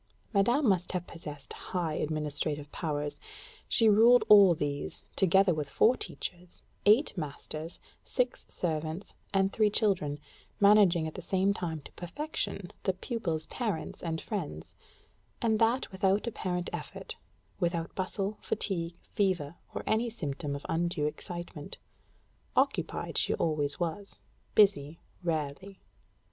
[0.33, 3.19] Madame must have possessed high administrative powers:
[3.69, 10.19] she ruled all these, together with four teachers, eight masters, six servants, and three children,
[10.59, 14.73] managing at the same time to perfection the pupil's parents and friends;
[15.39, 17.15] and that without apparent effort,
[17.59, 21.77] without bustle, fatigue, fever, or any symptom of undue excitement;
[22.55, 24.17] occupied she always was
[24.55, 25.79] busy, rarely.